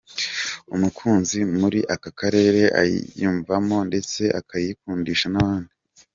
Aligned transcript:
umuziki 0.73 1.41
muri 1.59 1.79
aka 1.95 2.09
karere 2.19 2.61
ayiyumvamo 2.81 3.77
ndetse 3.89 4.21
akayikundisha 4.39 5.27
nabandi. 5.33 5.71